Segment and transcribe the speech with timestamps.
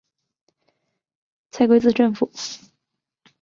[1.51, 2.31] 蔡圭字正甫。